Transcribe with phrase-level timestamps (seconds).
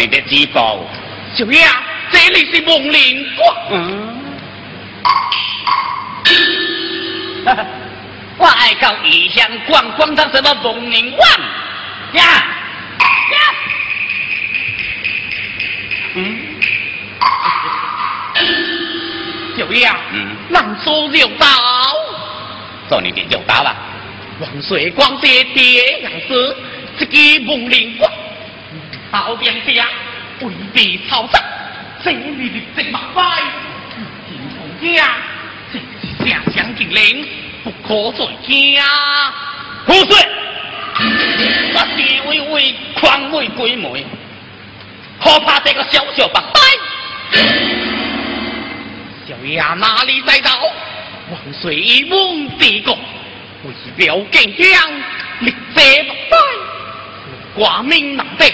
[0.00, 0.78] 你的指报，
[1.34, 1.60] 小爷，
[2.10, 3.54] 这里是梦灵国。
[3.70, 4.18] 嗯，
[8.38, 11.20] 我爱到异乡逛逛，到什么梦灵王
[12.14, 13.38] 呀呀？
[16.14, 16.38] 嗯，
[19.58, 21.46] 小爷，嗯，难说有道，
[22.88, 23.76] 做你的有道吧？
[24.40, 26.56] 王水光爹爹样子，
[26.98, 28.10] 这个梦灵国。
[29.10, 29.88] 好兵家
[30.40, 31.40] 未必操作，
[32.04, 33.24] 这里的这马快，
[34.28, 35.16] 金从家，
[35.72, 37.26] 这是下乡禁令，
[37.64, 38.80] 不可再惊。
[39.84, 40.16] 胡说！
[41.74, 44.06] 我是为为狂为鬼媒，
[45.20, 46.60] 可怕这个小小白呆。
[49.28, 50.50] 小爷哪里在道？
[51.30, 52.96] 王水一梦帝国，
[53.64, 54.90] 为表更强，
[55.40, 56.36] 力这白呆，
[57.54, 58.52] 挂名难定。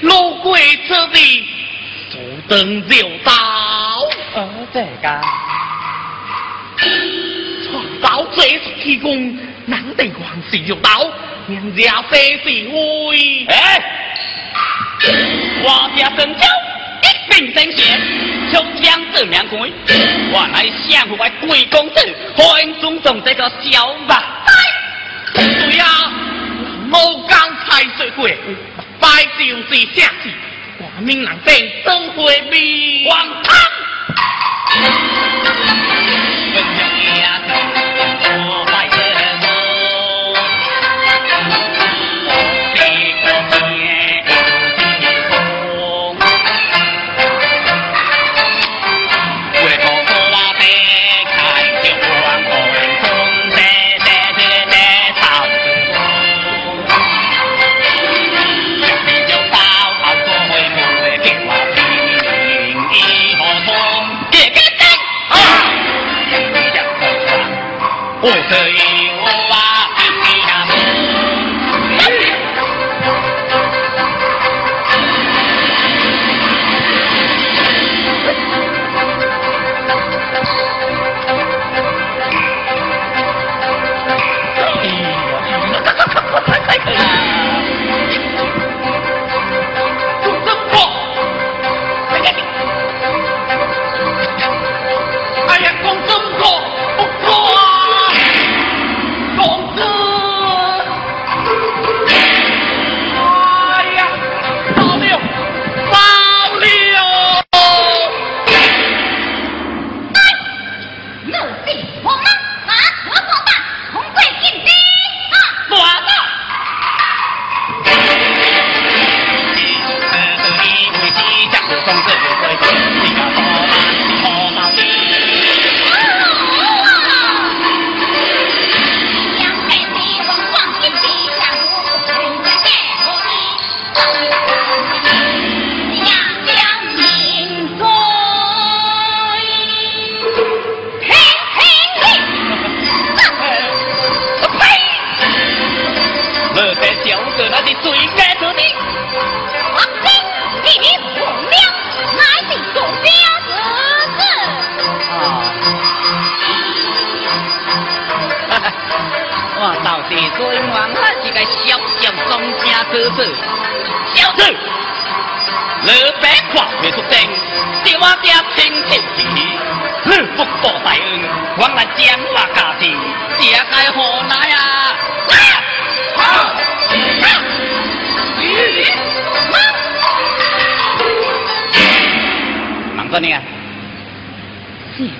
[0.00, 0.56] 路过
[0.88, 1.44] 这里，
[2.10, 3.32] 左登就到。
[4.34, 5.20] 哦，这个，
[7.64, 9.36] 传道最是提供，
[9.66, 11.10] 难得皇室有道，
[11.48, 13.46] 人家非是会。
[13.48, 13.82] 哎，
[15.64, 16.46] 我家神教
[17.02, 18.00] 一并登仙，
[18.52, 19.72] 就将这两鬼，
[20.32, 24.22] 我来相会贵公子，欢迎种种这个小白。
[25.34, 25.84] 对呀，
[26.92, 28.28] 我刚才说过。
[29.18, 30.32] 拜就是下去，
[30.78, 33.52] 挂名难定，生会灭黄汤。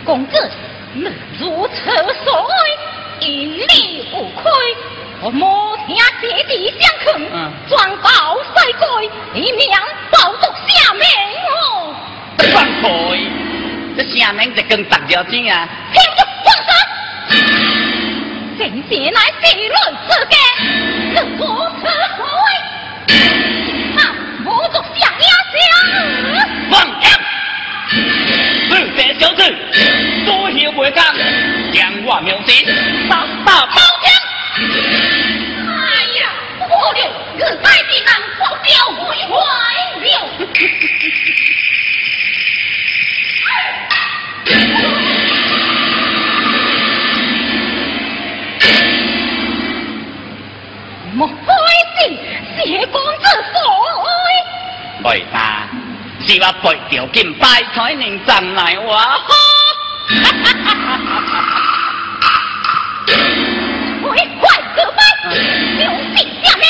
[0.05, 0.51] 公子，
[0.95, 1.75] 能如此
[2.25, 2.53] 所为？
[3.21, 4.51] 因利无亏，
[5.21, 7.07] 我莫听姐弟相劝，
[7.69, 8.09] 转告
[8.55, 9.69] 帅贵，以免
[10.11, 11.03] 保住下面
[11.51, 11.95] 哦。
[12.53, 12.87] 放开，
[13.97, 15.69] 这下面就更大条钱啊！
[15.93, 16.71] 听着放手，
[18.59, 19.77] 正是乃地论
[20.09, 20.35] 之间，
[21.37, 21.43] 如
[21.81, 21.83] 此
[22.17, 23.15] 何为？
[23.97, 24.01] 啊，
[24.45, 25.57] 无足想呀想。
[26.71, 27.05] 放枪！
[27.91, 29.43] 四姐小子，
[30.27, 31.03] 多谢为刚，
[31.73, 32.67] 将我妙计
[33.09, 34.07] 大大包浆。
[35.67, 35.73] 哎
[36.21, 36.21] 呀，
[36.69, 37.01] 我了，
[37.39, 39.33] 日该的难早教毁坏
[40.03, 40.07] 了。
[51.15, 51.33] 莫非
[51.97, 51.99] 是
[52.65, 53.57] 谢公之所？
[55.03, 55.68] 袂打，
[56.29, 59.17] 是我背条件拜彩宁站来我好。
[64.03, 65.01] 为坏个拜，
[65.83, 66.63] 有病下面，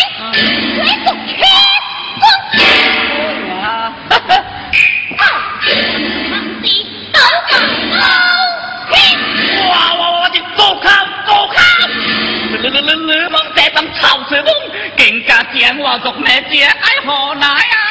[0.78, 1.42] 来做屈尊。
[3.50, 3.92] 啊！
[6.28, 6.64] 长子
[7.12, 7.18] 都
[7.50, 7.52] 敢
[7.98, 8.00] 高，
[9.70, 10.28] 哇哇哇！
[10.28, 10.86] 就走开
[11.26, 11.58] 走开！
[12.62, 14.48] 你你你你望这当臭水翁，
[14.96, 17.87] 更加将我做咩姐爱何来啊？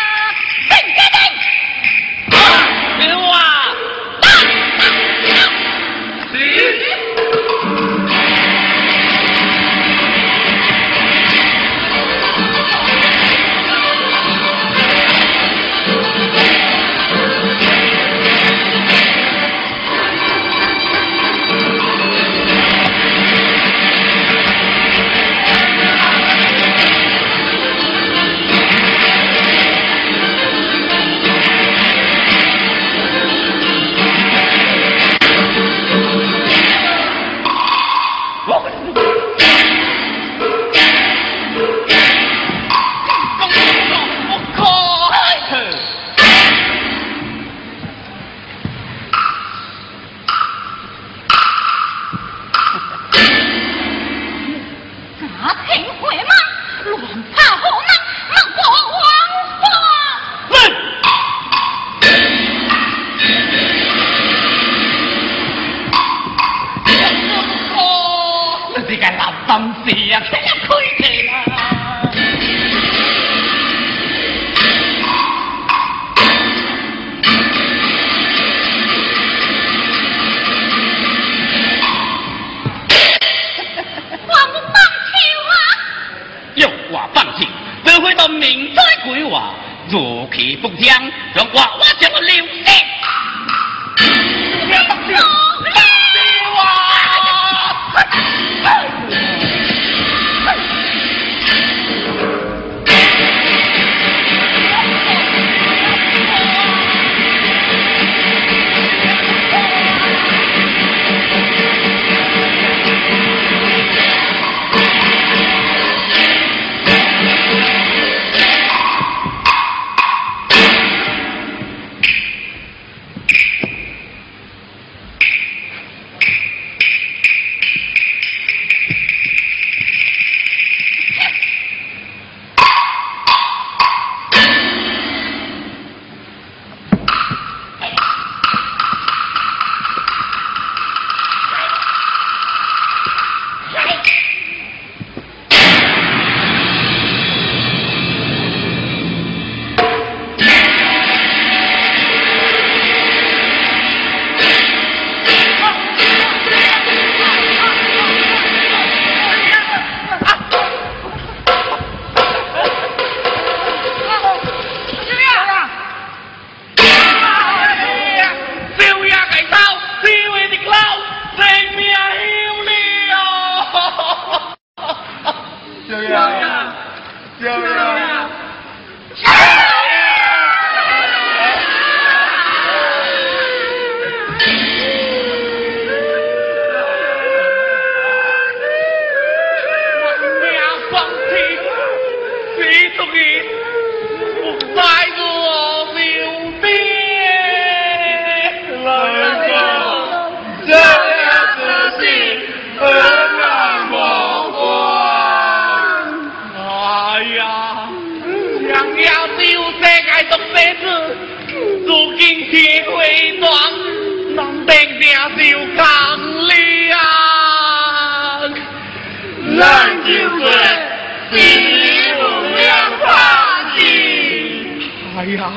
[225.35, 225.51] 呀，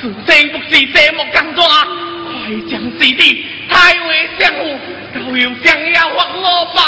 [0.00, 4.78] 此生不是这么干抓，快将师弟太为相府，
[5.14, 6.78] 高有想要还我吧。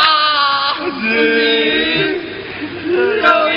[1.02, 2.20] 是，
[3.22, 3.48] 高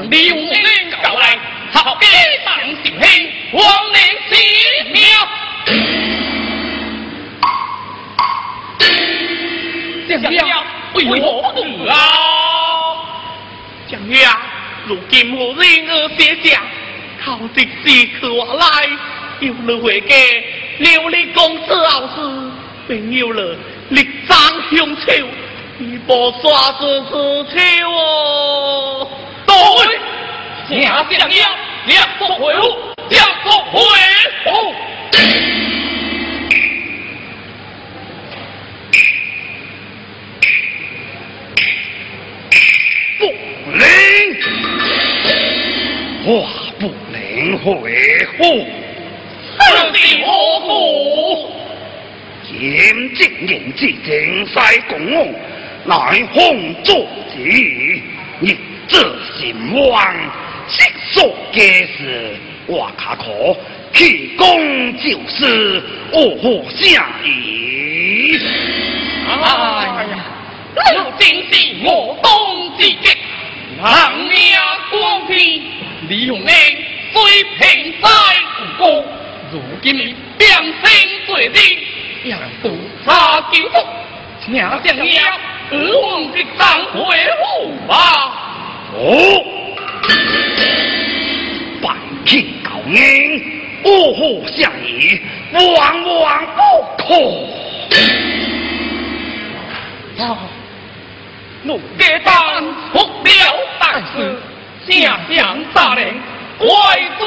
[0.00, 0.48] 你敢利用命
[1.02, 1.38] 搞来，
[1.72, 2.06] 好给
[2.44, 4.32] 当小兄，王令寺
[4.92, 5.00] 庙。
[10.08, 10.64] 将了，
[10.94, 11.14] 为何
[11.52, 11.94] 不得啊？
[13.88, 14.36] 将了，
[14.86, 16.62] 如今无人儿写下，
[17.22, 18.64] 靠这时刻我来，
[19.40, 20.16] 有了回家，
[20.78, 22.16] 留你公子后事，
[22.88, 23.56] 便有了
[23.90, 24.36] 力争
[24.70, 25.26] 雄秋，
[25.78, 28.89] 一波刷子之秋哦。
[30.68, 31.34] 对，下将了，
[31.86, 32.60] 两不回府，
[33.08, 33.78] 两不回
[34.44, 34.48] 不。
[43.72, 43.84] 灵，
[46.24, 46.28] 话
[46.78, 47.68] 不灵回
[48.36, 48.38] 复。
[49.58, 49.60] 何
[49.92, 50.26] 地何
[50.60, 50.68] 故？
[52.46, 54.08] 今正人之正
[54.46, 54.52] 西
[54.88, 55.18] 公王，
[55.84, 55.94] 乃
[56.32, 56.38] 红
[56.82, 56.88] 烛
[57.32, 57.36] 之，
[58.40, 58.56] 亦
[58.90, 58.98] 这
[59.38, 60.14] 心王，
[60.66, 60.82] 悉
[61.12, 63.56] 数皆是我卡可，
[63.94, 65.80] 气功就是，
[66.12, 68.36] 我何下意？
[69.28, 70.18] 哎呀，
[70.74, 71.52] 如今是
[71.84, 73.16] 我东之极。
[73.80, 74.34] 长命
[74.90, 75.38] 光天，
[76.08, 76.52] 李永年
[77.12, 78.08] 虽平在
[78.76, 79.06] 故宫，
[79.52, 79.94] 如今
[80.36, 80.82] 变身
[81.26, 81.56] 罪人，
[82.24, 83.78] 要督查京府，
[84.44, 86.98] 请将了二王的张回
[87.38, 88.48] 府吧。
[88.92, 89.44] 哦，
[91.82, 91.94] 百
[92.24, 92.94] 天高恩，
[93.84, 95.20] 呜呼相依，
[95.52, 96.60] 万万不
[96.98, 97.04] 可。
[100.22, 100.38] 啊！
[101.62, 103.30] 奴家当服了
[103.78, 104.38] 大事，
[104.88, 106.20] 下将大令，
[106.58, 106.68] 怪
[107.18, 107.24] 罪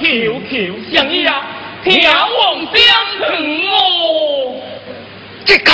[0.00, 0.54] 求求
[0.92, 1.46] 相依啊，
[1.82, 2.82] 天王相
[3.18, 3.26] 疼
[3.68, 3.72] 哦！
[5.46, 5.70] 这个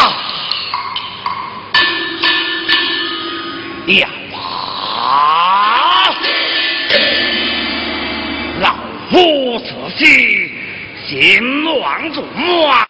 [3.99, 4.09] 呀
[5.11, 6.15] 啊，
[8.61, 8.77] 老
[9.11, 9.67] 夫此
[9.99, 10.05] 时
[11.09, 12.87] 心王祖母啊，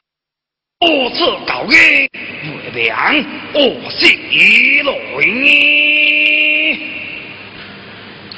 [0.81, 1.71] 不辞高恩。
[1.73, 2.09] 为
[2.75, 3.25] 良，
[3.55, 4.21] 我心
[4.85, 4.93] 来
[5.25, 5.49] 呢。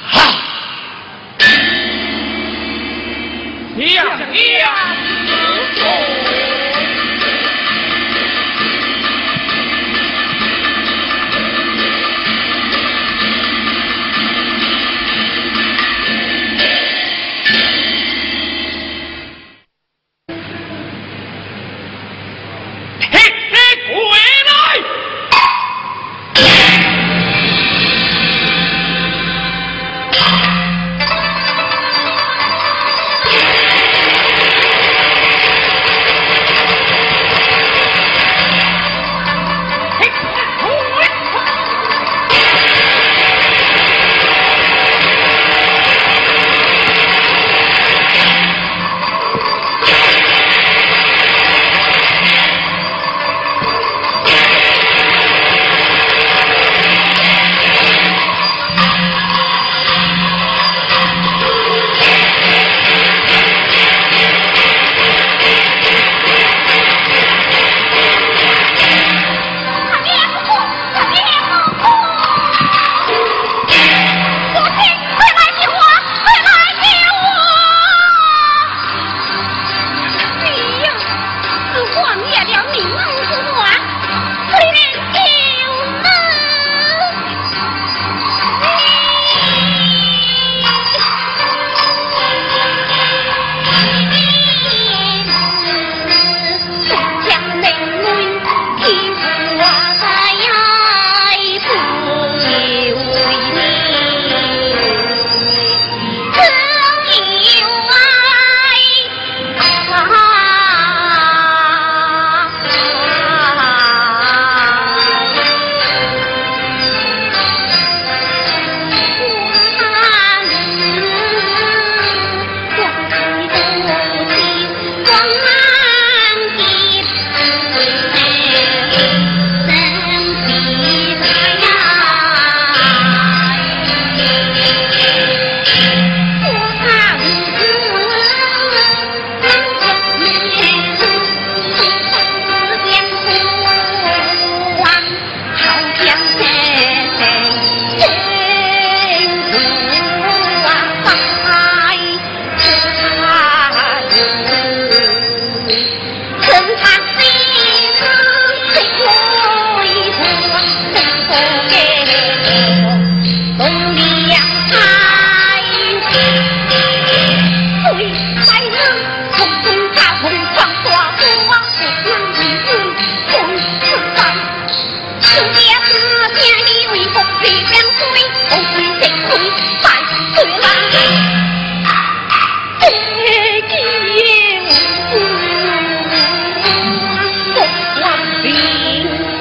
[0.01, 0.15] 哈！
[3.75, 4.03] 呀
[4.59, 4.63] 呀！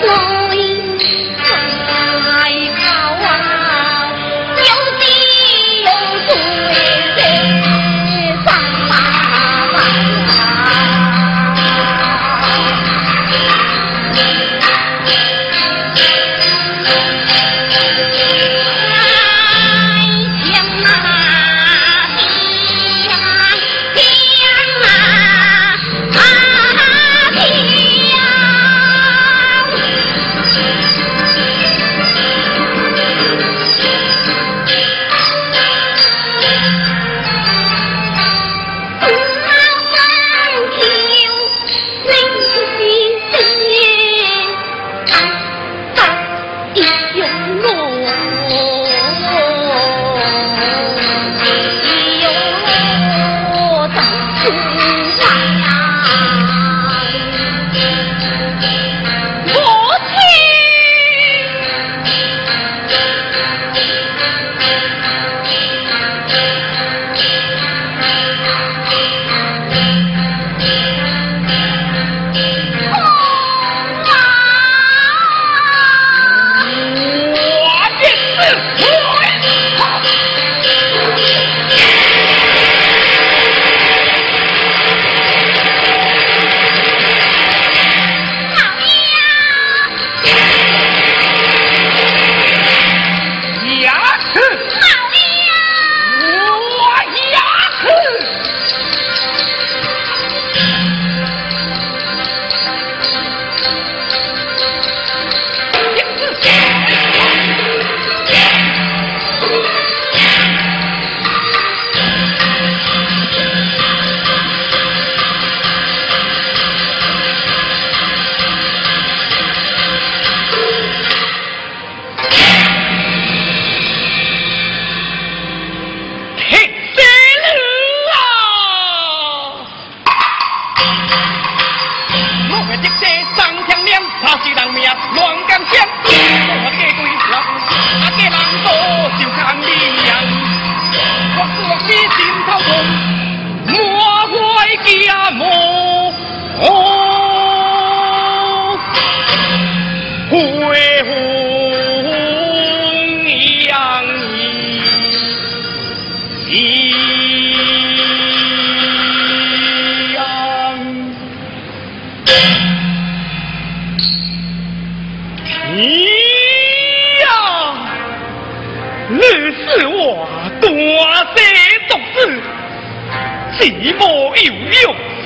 [0.03, 0.42] Lord.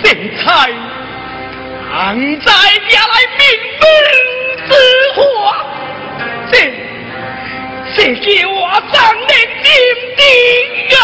[0.07, 0.71] 人才
[1.93, 2.53] 俺在
[2.89, 3.43] 家来命
[4.69, 4.73] 之
[5.17, 5.21] 活
[6.53, 6.55] 这
[7.97, 8.95] 这给我上
[9.27, 9.67] 的金
[10.17, 10.23] 顶
[10.97, 11.03] 啊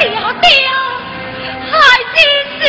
[0.00, 0.02] 爹
[0.40, 0.48] 爹
[1.70, 1.72] 孩
[2.14, 2.16] 子
[2.62, 2.64] 是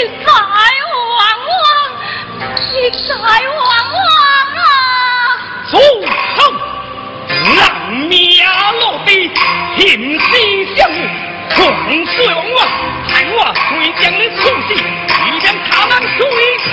[3.15, 4.08] 王王王王
[6.10, 6.14] 啊。
[8.45, 9.31] 下落地，
[9.75, 11.10] 天师降雨，
[11.49, 12.62] 狂水王我，
[13.08, 14.75] 害我罪将你处死，
[15.08, 16.23] 谁将他们处
[16.60, 16.69] 死？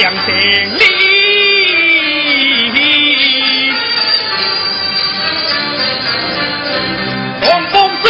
[0.00, 0.24] 两千
[0.78, 0.80] 里，
[7.42, 8.08] 黄公子，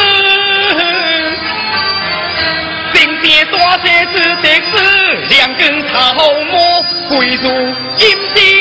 [2.95, 4.73] 身边大些子的是
[5.31, 6.15] 两根草
[6.53, 6.55] 木
[7.09, 7.45] 归入
[7.97, 8.60] 金地。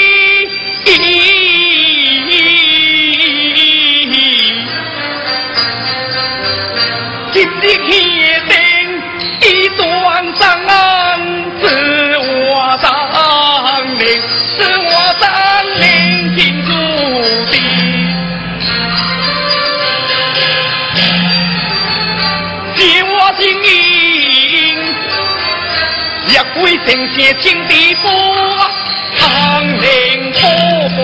[26.60, 28.10] 也归成些青地夫，
[29.18, 30.42] 唐宁伯
[30.96, 31.00] 伯，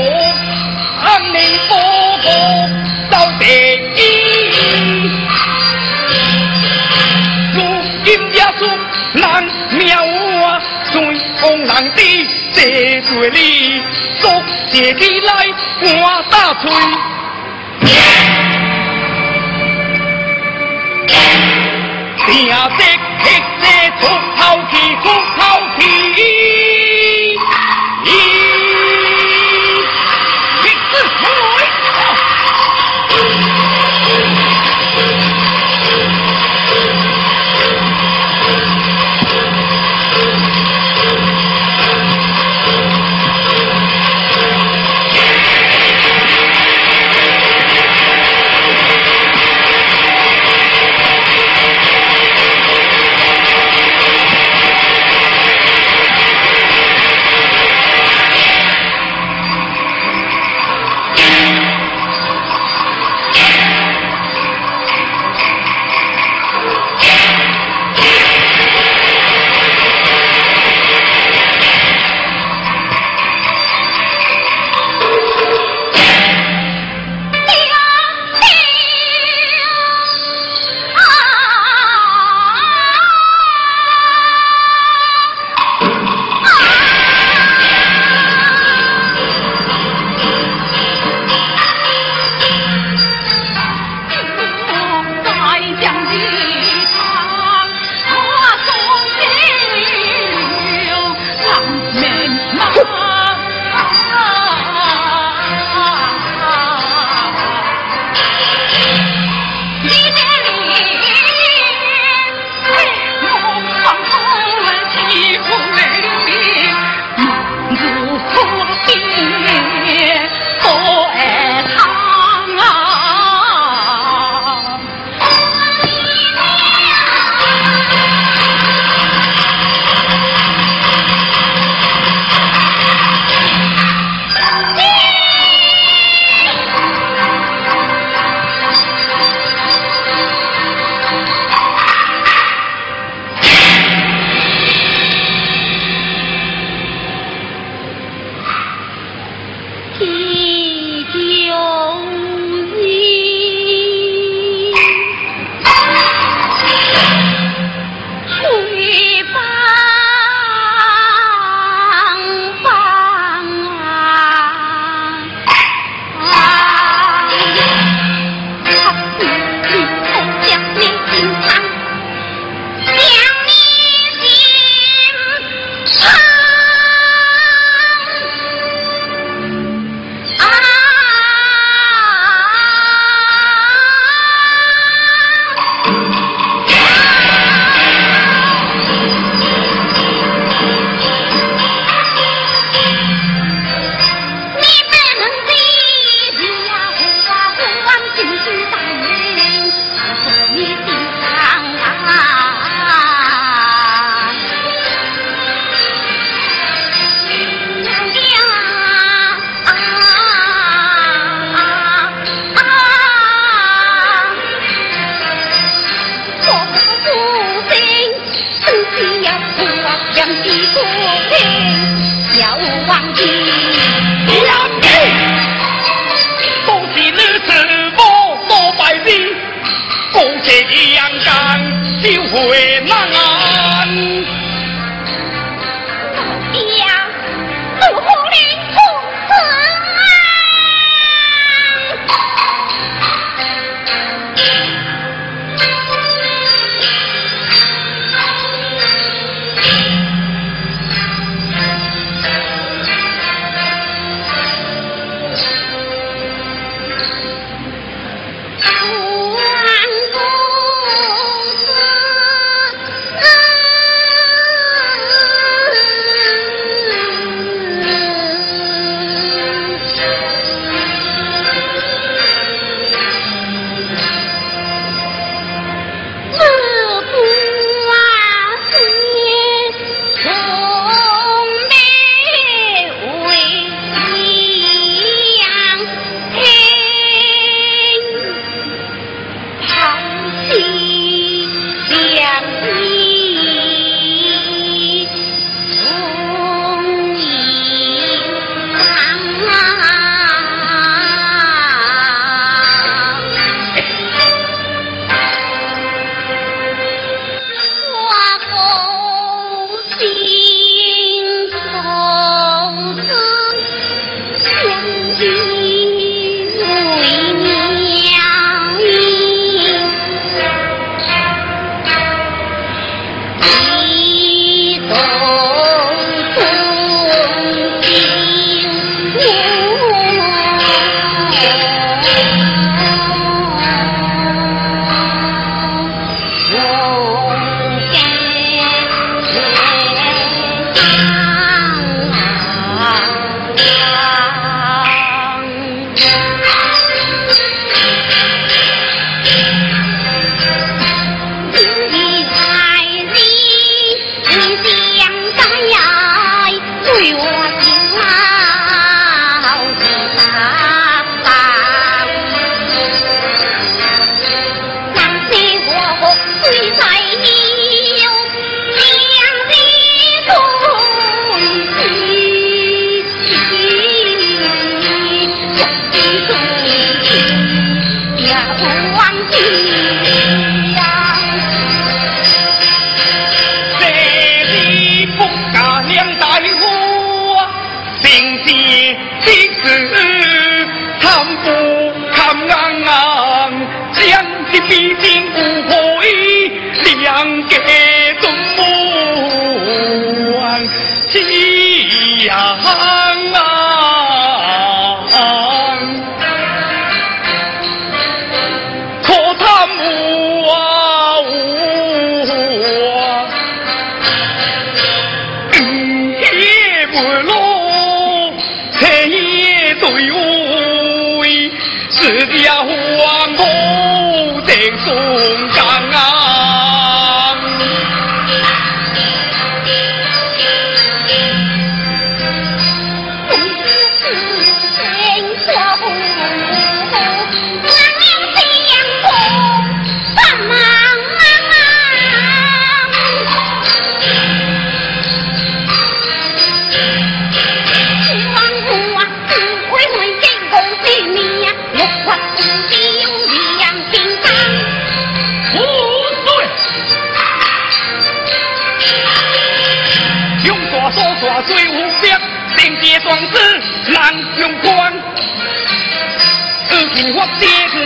[1.02, 1.38] 唐宁
[1.68, 1.78] 伯
[2.24, 2.28] 伯
[3.10, 3.46] 到第
[3.96, 3.98] 一，
[7.54, 7.58] 如
[8.04, 8.66] 今家族
[9.14, 10.04] 难妙
[10.46, 10.94] 啊，最
[11.40, 12.28] 红人的。
[12.54, 12.62] 这
[13.02, 13.82] 嘴里
[14.22, 14.32] 说
[14.72, 15.32] 起来
[15.82, 16.64] 我大吹，
[22.36, 22.84] 听这
[23.24, 23.26] 黑
[23.62, 23.66] 色
[24.02, 24.04] 出
[24.36, 25.06] 口气，出
[25.38, 25.40] 口
[25.78, 25.80] 气，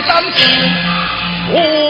[0.02, 0.38] 三四
[1.52, 1.89] 五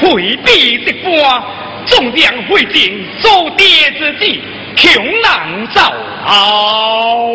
[0.00, 1.42] 回避的官，
[1.86, 4.24] 纵将会尽做爹之子，
[4.76, 5.80] 穷难走
[6.26, 7.30] 熬。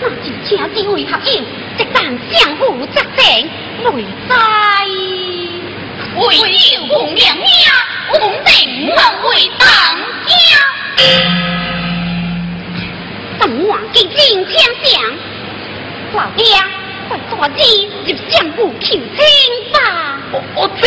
[0.00, 1.44] 那就请几位合影，
[1.78, 1.96] 一旦
[2.30, 3.50] 相互责定，
[3.92, 4.34] 未在
[6.16, 7.46] 为救红娘娘，
[8.08, 8.14] 红
[8.44, 9.66] 定万为当
[10.26, 10.32] 家。
[13.38, 14.52] 本王给金枪
[14.82, 15.02] 将，
[16.14, 16.44] 老爹
[17.08, 19.00] 快抓紧入相府求亲
[19.72, 19.76] 吧。
[20.32, 20.86] 哦哦，这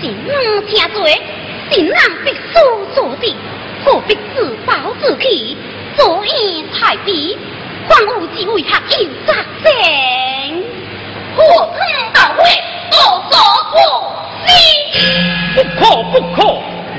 [0.00, 0.16] 情。
[0.26, 0.32] 人
[0.92, 1.06] 多，
[1.70, 1.86] 情。
[1.86, 1.94] 人
[2.24, 2.38] 必须
[2.94, 3.22] 做事，
[3.84, 5.56] 何必自暴自弃？
[5.96, 7.36] 做以太低，
[7.88, 9.66] 况有几位学友扎阵？
[11.36, 11.42] 何
[11.74, 11.78] 曾
[12.12, 12.42] 到会
[12.90, 12.96] 多
[13.30, 13.32] 所
[13.72, 13.76] 不
[14.46, 14.48] 知？
[15.54, 16.38] 不可不可，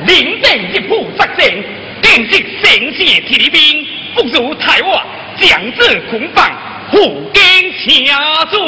[0.06, 1.64] 临阵一步扎见，
[2.02, 5.06] 定成神仙铁兵，不如台湾
[5.38, 6.52] 将至捆绑。
[6.92, 7.42] 不敢
[7.78, 8.60] 下嘴。